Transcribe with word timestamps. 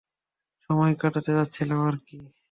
সময় 0.69 0.93
কাটাতে 0.95 1.31
চাচ্ছিলাম 1.37 1.79
আর 1.87 1.95
কি। 2.07 2.17